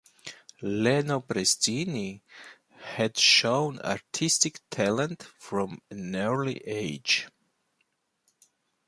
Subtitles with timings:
[0.63, 2.21] Leno Prestini
[2.95, 7.27] had shown artistic talent from an early age.